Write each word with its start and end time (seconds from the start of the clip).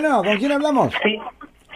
Bueno, 0.00 0.22
¿con 0.22 0.36
quién 0.38 0.52
hablamos? 0.52 0.94
Sí, 1.02 1.18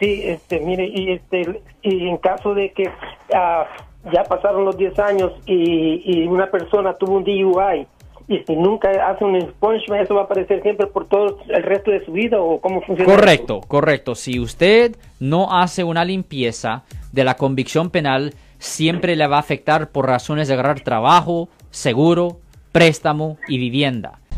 sí, 0.00 0.22
este, 0.24 0.60
mire, 0.60 0.86
y 0.86 1.12
este, 1.12 1.60
y 1.82 2.08
en 2.08 2.16
caso 2.16 2.54
de 2.54 2.72
que 2.72 2.90
ah, 3.34 3.66
ya 4.12 4.24
pasaron 4.24 4.64
los 4.64 4.78
10 4.78 4.98
años 4.98 5.32
y, 5.44 6.02
y 6.04 6.26
una 6.26 6.50
persona 6.50 6.94
tuvo 6.94 7.16
un 7.16 7.24
DUI 7.24 7.86
y 8.26 8.38
si 8.46 8.56
nunca 8.56 8.88
hace 9.06 9.24
un 9.24 9.36
expungement, 9.36 10.02
eso 10.02 10.14
va 10.14 10.22
a 10.22 10.24
aparecer 10.24 10.62
siempre 10.62 10.86
por 10.86 11.06
todo 11.06 11.38
el 11.48 11.62
resto 11.62 11.90
de 11.90 12.02
su 12.06 12.12
vida 12.12 12.40
o 12.40 12.58
cómo 12.60 12.80
funciona. 12.80 13.12
Correcto, 13.12 13.60
correcto. 13.60 14.14
Si 14.14 14.40
usted 14.40 14.96
no 15.20 15.52
hace 15.52 15.84
una 15.84 16.06
limpieza 16.06 16.84
de 17.12 17.24
la 17.24 17.34
convicción 17.36 17.90
penal, 17.90 18.32
siempre 18.58 19.16
le 19.16 19.26
va 19.26 19.36
a 19.36 19.40
afectar 19.40 19.90
por 19.90 20.06
razones 20.06 20.48
de 20.48 20.54
agarrar 20.54 20.80
trabajo, 20.80 21.50
seguro, 21.70 22.38
préstamo 22.72 23.36
y 23.46 23.58
vivienda. 23.58 24.20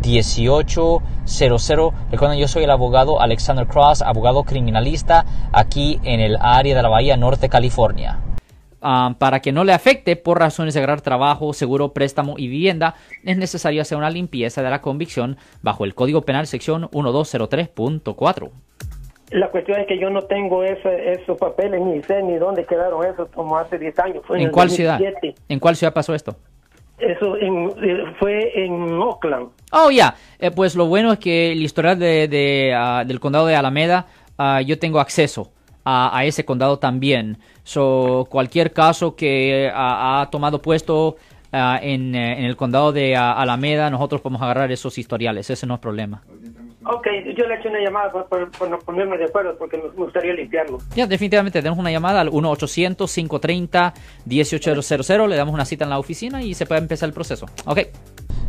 1-800-530-1800. 0.00 1.92
Recuerden, 2.10 2.38
yo 2.38 2.48
soy 2.48 2.64
el 2.64 2.70
abogado 2.70 3.20
Alexander 3.20 3.66
Cross, 3.66 4.02
abogado 4.02 4.44
criminalista 4.44 5.24
aquí 5.52 6.00
en 6.04 6.20
el 6.20 6.36
área 6.40 6.76
de 6.76 6.82
la 6.82 6.88
Bahía 6.88 7.16
Norte, 7.16 7.48
California. 7.48 8.18
Ah, 8.80 9.14
para 9.18 9.40
que 9.40 9.50
no 9.50 9.64
le 9.64 9.72
afecte 9.72 10.14
por 10.14 10.38
razones 10.38 10.74
de 10.74 10.80
agarrar 10.80 11.00
trabajo, 11.00 11.52
seguro, 11.52 11.92
préstamo 11.92 12.34
y 12.38 12.46
vivienda, 12.46 12.94
es 13.24 13.36
necesario 13.36 13.82
hacer 13.82 13.98
una 13.98 14.10
limpieza 14.10 14.62
de 14.62 14.70
la 14.70 14.80
convicción 14.80 15.36
bajo 15.62 15.84
el 15.84 15.94
Código 15.94 16.22
Penal 16.22 16.46
sección 16.46 16.88
1203.4. 16.90 18.50
La 19.30 19.50
cuestión 19.50 19.80
es 19.80 19.86
que 19.86 19.98
yo 19.98 20.08
no 20.08 20.22
tengo 20.22 20.64
esos 20.64 21.36
papeles, 21.38 21.82
ni 21.82 22.02
sé 22.02 22.22
ni 22.22 22.36
dónde 22.36 22.64
quedaron 22.64 23.04
esos, 23.04 23.28
como 23.30 23.58
hace 23.58 23.78
10 23.78 23.98
años. 23.98 24.22
¿En, 24.30 24.50
cuál 24.50 24.70
ciudad? 24.70 24.98
¿En 25.48 25.58
cuál 25.58 25.76
ciudad 25.76 25.92
pasó 25.92 26.14
esto? 26.14 26.36
Eso 26.98 27.36
eh, 27.36 28.04
fue 28.18 28.64
en 28.64 28.92
Oakland. 28.94 29.50
Oh, 29.72 29.90
ya. 29.90 30.16
Eh, 30.38 30.50
pues 30.50 30.74
lo 30.74 30.86
bueno 30.86 31.12
es 31.12 31.18
que 31.18 31.52
el 31.52 31.62
historial 31.62 31.98
de, 31.98 32.74
ah, 32.76 33.04
del 33.06 33.20
condado 33.20 33.46
de 33.46 33.56
Alameda, 33.56 34.06
ah, 34.38 34.62
yo 34.62 34.78
tengo 34.78 35.00
acceso 35.00 35.50
a, 35.84 36.24
ese 36.24 36.44
condado 36.44 36.78
también. 36.78 37.38
So, 37.64 38.26
cualquier 38.30 38.72
caso 38.72 39.16
que 39.16 39.70
ha 39.72 40.28
tomado 40.30 40.60
puesto 40.60 41.16
ah, 41.52 41.78
en, 41.82 42.14
eh, 42.14 42.38
en, 42.38 42.44
el 42.44 42.56
condado 42.56 42.92
de 42.92 43.16
Alameda, 43.16 43.90
nosotros 43.90 44.20
podemos 44.20 44.42
agarrar 44.42 44.70
esos 44.70 44.98
historiales. 44.98 45.48
Ese 45.50 45.66
no 45.66 45.74
es 45.74 45.80
problema. 45.80 46.22
Ok, 46.90 47.06
yo 47.36 47.46
le 47.46 47.54
he 47.54 47.58
hecho 47.58 47.68
una 47.68 47.80
llamada 47.80 48.10
por, 48.10 48.70
no 48.70 48.78
ponerme 48.78 49.18
de 49.18 49.26
acuerdo 49.26 49.54
porque 49.58 49.76
me 49.76 49.88
gustaría 49.88 50.32
limpiarlo. 50.32 50.78
Ya, 50.94 51.06
definitivamente, 51.06 51.60
tenemos 51.60 51.78
una 51.78 51.90
llamada 51.90 52.22
al 52.22 52.30
1-800-530-1800. 52.30 55.28
Le 55.28 55.36
damos 55.36 55.52
una 55.52 55.66
cita 55.66 55.84
en 55.84 55.90
la 55.90 55.98
oficina 55.98 56.42
y 56.42 56.54
se 56.54 56.64
puede 56.64 56.80
empezar 56.80 57.06
el 57.08 57.12
proceso. 57.12 57.44
Ok. 57.66 57.80